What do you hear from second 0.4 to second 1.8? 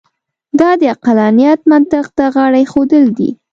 دا د عقلانیت